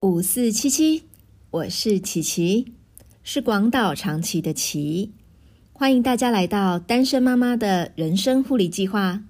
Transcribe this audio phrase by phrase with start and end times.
[0.00, 1.08] 五四七七，
[1.50, 2.72] 我是琪琪，
[3.24, 5.12] 是广岛长崎的琪，
[5.72, 9.24] 欢迎大家来到单身妈妈的人生护理计划。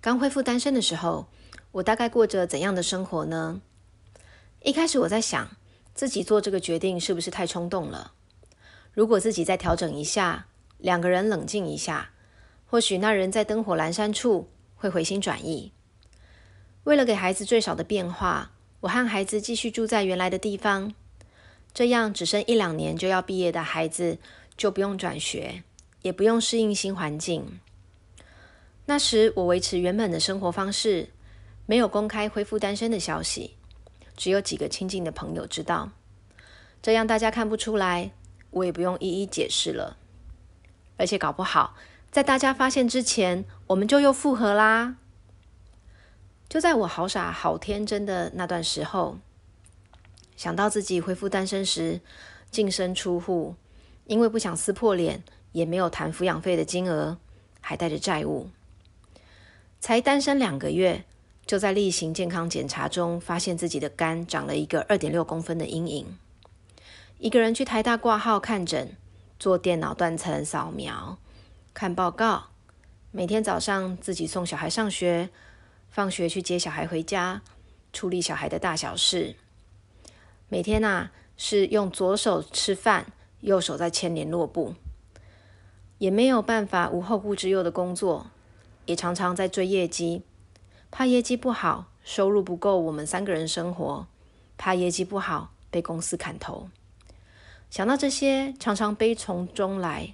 [0.00, 1.26] 刚恢复单身的时候，
[1.72, 3.60] 我大概过着怎样的生活呢？
[4.62, 5.56] 一开始我在想，
[5.92, 8.12] 自己做这个决定是不是太冲动了？
[8.94, 10.46] 如果自己再调整一下，
[10.78, 12.10] 两个人冷静一下，
[12.66, 15.72] 或许那人在灯火阑珊处会回心转意。
[16.84, 18.50] 为了给孩子最少的变化，
[18.80, 20.92] 我和孩子继续住在原来的地方，
[21.72, 24.18] 这样只剩一两年就要毕业的孩子
[24.56, 25.62] 就不用转学，
[26.02, 27.60] 也不用适应新环境。
[28.84, 31.08] 那时我维持原本的生活方式，
[31.64, 33.54] 没有公开恢复单身的消息，
[34.16, 35.92] 只有几个亲近的朋友知道，
[36.82, 38.10] 这样大家看不出来。
[38.52, 39.96] 我也不用一一解释了，
[40.96, 41.74] 而且搞不好
[42.10, 44.96] 在大家发现之前，我们就又复合啦。
[46.48, 49.16] 就在我好傻好天真的那段时候，
[50.36, 52.02] 想到自己恢复单身时
[52.50, 53.54] 净身出户，
[54.04, 57.16] 因为不想撕破脸，也没有谈抚养费的金额，
[57.62, 58.50] 还带着债务，
[59.80, 61.04] 才单身两个月，
[61.46, 66.18] 就在例行健康检查中发现自己的肝长了一个二点六公分的阴影。
[67.22, 68.96] 一个人去台大挂号看诊，
[69.38, 71.18] 做电脑断层扫描，
[71.72, 72.46] 看报告。
[73.12, 75.30] 每天早上自己送小孩上学，
[75.88, 77.40] 放学去接小孩回家，
[77.92, 79.36] 处理小孩的大小事。
[80.48, 84.74] 每天呐是用左手吃饭，右手在牵联络簿，
[85.98, 88.32] 也没有办法无后顾之忧的工作，
[88.86, 90.22] 也常常在追业绩，
[90.90, 94.08] 怕业绩不好，收入不够我们三个人生活，
[94.58, 96.68] 怕业绩不好被公司砍头。
[97.72, 100.12] 想到这些，常常悲从中来，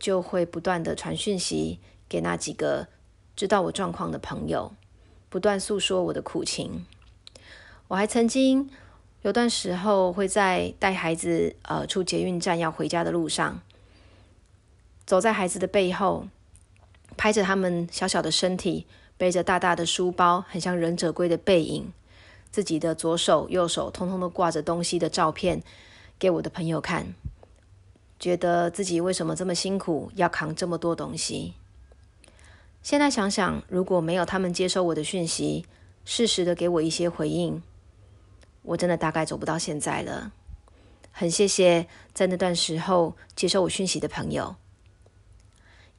[0.00, 2.88] 就会不断的传讯息给那几个
[3.36, 4.72] 知道我状况的朋友，
[5.28, 6.84] 不断诉说我的苦情。
[7.86, 8.68] 我还曾经
[9.22, 13.60] 有段时候会在带孩子呃出捷运站要回家的路上，
[15.06, 16.26] 走在孩子的背后，
[17.16, 21.92] 拍着他们小小的身体，背着大大的书包，很像忍者龟的背影，
[22.50, 25.62] 自己的左手右手通通都挂着东西的照片。
[26.20, 27.14] 给我的朋友看，
[28.18, 31.54] 觉得自己为什么这么辛苦，要扛这么多东西。
[32.82, 35.64] 现在想想，如果没有他们接收我的讯息，
[36.04, 37.62] 适时的给我一些回应，
[38.60, 40.32] 我真的大概走不到现在了。
[41.10, 44.56] 很谢谢在那段时候接收我讯息的朋友。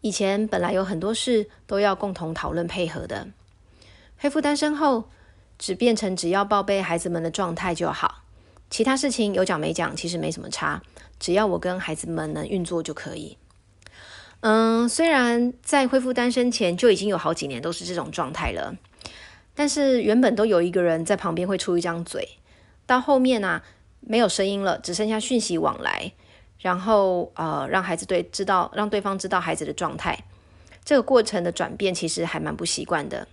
[0.02, 3.30] 以前本来有很多事都要共同讨论配合的，
[4.18, 5.10] 恢复单身后，
[5.58, 8.21] 只变成只要报备孩子们的状态就好。
[8.72, 10.82] 其他事情有讲没讲，其实没什么差，
[11.20, 13.38] 只要我跟孩子们能运作就可以。
[14.40, 18.74] 嗯，虽然在恢复单身前就已经有好几年都是这种状态了，
[19.54, 22.28] 但是原本都有一个人在旁边会出一张嘴，
[22.86, 23.62] 到后面呢
[24.00, 26.14] 没有声音了，只剩下讯息往来，
[26.58, 30.18] 然后呃让孩子对知道让对方知道孩子的状态，
[30.86, 33.28] 这个过程的转变其实还蛮不习惯的。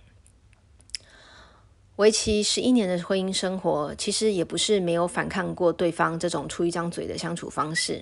[1.99, 8.01] 为期十一年的婚姻生活，其实也不是没有反抗过对方这种出一张嘴的相处方式，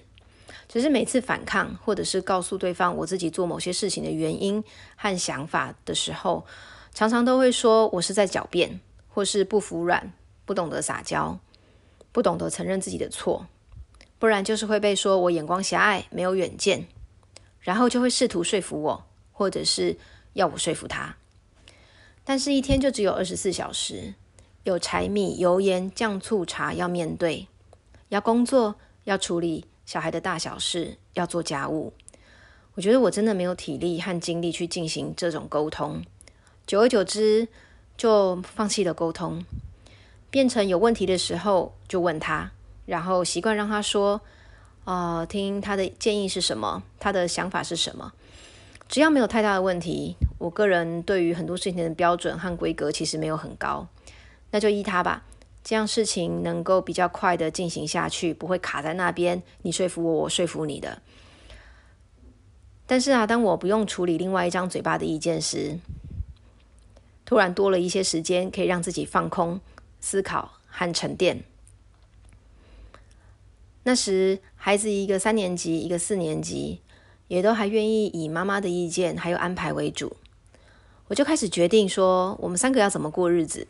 [0.69, 4.63] 只是每次反抗或者是告诉对方我自己做某些事情的原因
[4.96, 6.46] 和想法的时候，
[6.94, 10.14] 常常都会说我是在狡辩，或是不服软，
[10.46, 11.40] 不懂得撒娇，
[12.12, 13.47] 不懂得承认自己的错，
[14.19, 16.88] 不然就是会被说我眼光狭隘，没有远见，
[17.59, 19.97] 然后就会试图说服我，或者是
[20.34, 21.16] 要我说服他。
[22.30, 24.14] 但是，一天就只有二十四小时，
[24.66, 27.48] 有柴米油盐酱醋茶要面对，
[28.10, 31.94] 要工作，要处理小孩的大小事，要做家务。
[32.76, 36.04] 我觉得我真的没有体力和精力去进行这种沟通。
[36.66, 37.48] 久而久之，
[37.96, 39.46] 就放弃了沟通，
[40.30, 42.52] 变成有问题的时候就问他，
[42.86, 44.20] 然后习惯让他说，
[44.84, 48.12] 啊，听他的建议是什么，他的想法是什么。
[48.89, 53.87] 只要没有太大的问题，我个人对于很多事情的标准和规格其实没有很高，
[54.51, 55.25] 那就依他吧，
[55.61, 61.01] 这样事情能够比较快的进行下去，不会卡在那边，你说服我，我说服你的。
[62.85, 65.78] 但是啊，当我不用处理另外一张嘴巴的意见时，
[67.25, 69.59] 突然多了一些时间，可以让自己放空、
[69.99, 71.43] 思考和沉淀。
[73.84, 76.79] 那时孩子一个三年级，一个四年级。
[77.28, 80.16] 也都还愿意以妈妈的意见还有安排为主，
[81.08, 83.68] 我就开始决定说，我们三个要怎么过日子，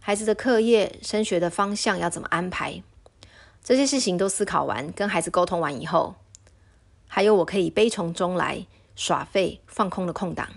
[0.00, 2.82] 孩子的课业、升学的方向要怎么安排。
[3.62, 6.16] 这些事情都思考完，跟孩子沟通完以后，
[7.06, 10.48] 还有我可以悲从中来耍废放空的空档。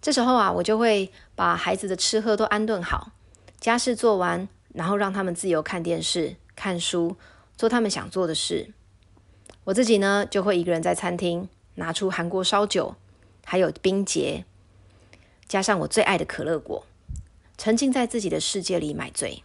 [0.00, 3.12] 这时候啊，我就会把孩子的吃喝都安顿好，
[3.60, 7.16] 家事做完，然后让他们自由看电视、看书，
[7.56, 8.72] 做他们想做的事。
[9.64, 12.94] 我自己呢，就会一个人在餐厅拿出韩国烧酒，
[13.44, 14.44] 还有冰结，
[15.48, 16.84] 加上我最爱的可乐果，
[17.56, 19.42] 沉浸在自己的世界里买醉。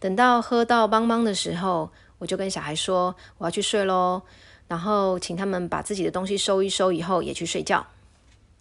[0.00, 4.22] 等到喝到邦邦的时候，我就跟小孩说我要去睡喽，
[4.66, 7.86] 然后请他们把自己的东西收一收，以后也去睡觉。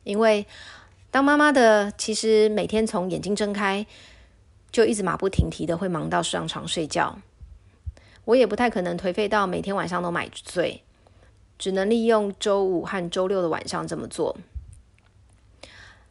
[0.04, 0.46] 因为
[1.10, 3.86] 当妈妈的，其实每天从眼睛睁开
[4.72, 7.18] 就一直马不停蹄的会忙到上床睡觉。
[8.28, 10.84] 我也不太可能颓废到每天晚上都买醉，
[11.58, 14.36] 只能利用周五和周六的晚上这么做。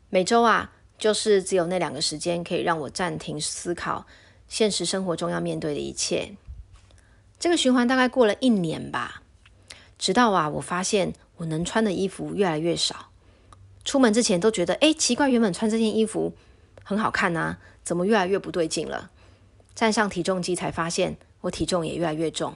[0.09, 4.07] 每周啊，就是只有那两个时间可以让我暂停思考。
[4.49, 6.37] 现实生活中要面对的一切，
[7.39, 9.21] 这个循环大概过了一年吧。
[9.99, 13.11] 直到啊，我发现我能穿的衣服越来越少。
[13.85, 16.33] 出门之前都觉得，哎，奇怪，原本穿这件衣服
[16.83, 19.11] 很好看呐，怎么越来越不对劲了？
[19.75, 22.55] 站上体重机才发现，我体重也越来越重。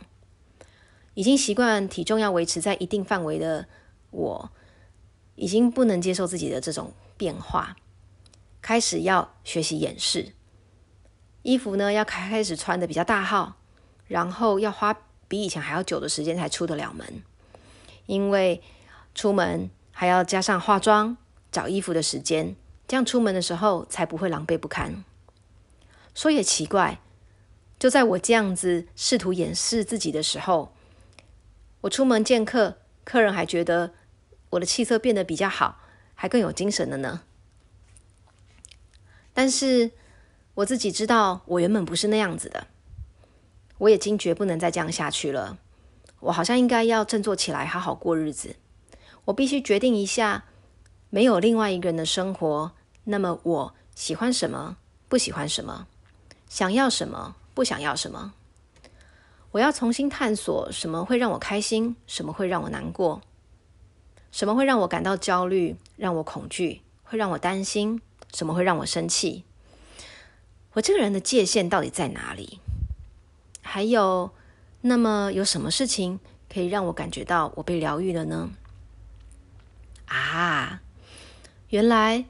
[1.15, 3.67] 已经习惯体重要维持在一定范围的
[4.11, 4.51] 我，
[5.35, 7.77] 已经不能接受自己的这种变化，
[8.63, 10.33] 开始要学习掩饰。
[11.43, 13.57] 衣服呢，要开开始穿的比较大号，
[14.07, 14.97] 然后要花
[15.27, 17.23] 比以前还要久的时间才出得了门，
[18.07, 18.63] 因为
[19.15, 21.17] 出门还要加上化妆、
[21.51, 22.55] 找衣服的时间，
[22.87, 25.05] 这样出门的时候才不会狼狈不堪。
[26.15, 27.01] 说也奇怪，
[27.81, 30.73] 就在我这样子试图掩饰自己的时候，
[31.81, 33.95] 我出门见客，客人还觉得
[34.51, 35.81] 我的气色变得比较好，
[36.15, 37.23] 还更有精神了呢。
[39.35, 39.91] 但是。
[40.55, 42.67] 我自己知道，我原本不是那样子的。
[43.79, 45.59] 我也惊觉不能再这样下去了。
[46.19, 48.57] 我好像应该要振作起来，好好过日子。
[49.27, 50.45] 我必须决定一下，
[51.09, 52.73] 没有另外一个人的生活，
[53.05, 54.77] 那么我喜欢什么，
[55.09, 55.87] 不喜欢什么，
[56.49, 58.33] 想要什么，不想要什么。
[59.51, 63.21] 我要重新探索什么会让我开心，什么会让我难过，
[64.33, 68.01] 什么会让我感到焦虑，让我恐惧，会让我担心，
[68.33, 69.45] 什么会让我生气。
[70.73, 72.61] 我这个人的界限到底在哪里？
[73.61, 74.31] 还有，
[74.81, 76.19] 那么有什么事情
[76.51, 78.49] 可以让我感觉到我被疗愈了呢？
[80.07, 80.81] 啊，
[81.69, 82.25] 原来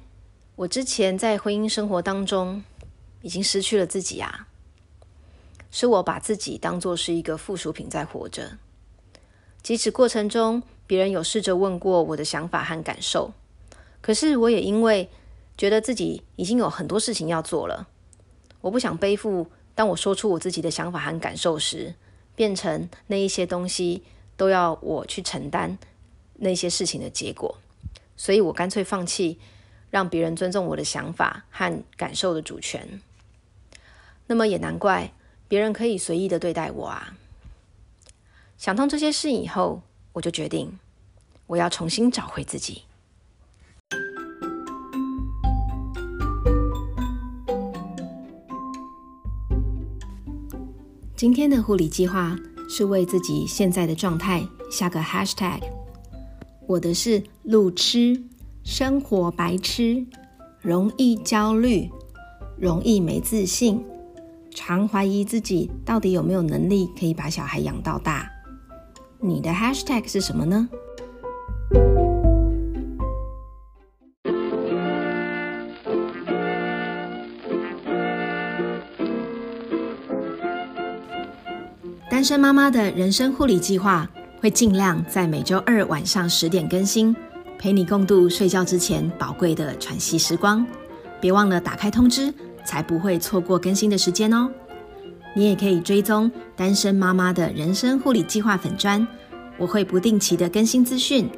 [0.56, 2.64] 我之前在婚姻生活当中
[3.22, 4.48] 已经失去了自己啊！
[5.70, 8.58] 是我把自己当做是一个附属品在活着，
[9.62, 13.32] 即使过程中别人有试着问过我的想法和感受，
[14.00, 15.08] 可是我也因为
[15.56, 17.86] 觉得自己已经有很多事情要做了。
[18.62, 21.94] 我不想背负，当我说出我自己的想法和感受时，
[22.34, 24.02] 变成那一些东西
[24.36, 25.78] 都要我去承担
[26.34, 27.56] 那些事情的结果，
[28.16, 29.38] 所以我干脆放弃
[29.90, 33.00] 让别人尊重我的想法和感受的主权。
[34.26, 35.12] 那么也难怪
[35.50, 37.12] 别人可以随意的对待我啊！
[38.56, 39.82] 想通这些事以后，
[40.12, 40.78] 我就决定
[41.48, 42.82] 我要重新找回自己。
[51.16, 52.38] 今天的护理计划
[52.68, 55.60] 是为自己现在的状态下个 hashtag。
[56.68, 58.22] 我的是路痴，
[58.62, 60.06] 生活白痴，
[60.60, 61.90] 容易焦虑，
[62.56, 63.84] 容易没自信，
[64.54, 68.28] 常怀疑自己到底有没有能力可以把小孩养到大。
[69.20, 70.68] 你的 hashtag 是什么呢？
[82.10, 84.06] 单身妈妈的人生护理计划
[84.40, 87.16] 会尽量在每周二晚上十点更新，
[87.58, 90.66] 陪你共度睡觉之前宝贵的喘息时光。
[91.20, 92.32] 别忘了打开通知，
[92.64, 94.50] 才不会错过更新的时间哦。
[95.34, 99.06] 你也可以追踪单身妈妈的人生护理计划粉砖，
[99.56, 101.28] 我会不定期的更新资讯。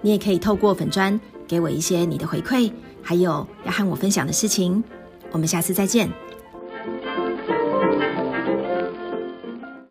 [0.00, 2.72] 你也可以透过粉砖给我一些你的回馈，
[3.02, 4.82] 还有要和我分享的事情。
[5.30, 6.10] 我们下次再见。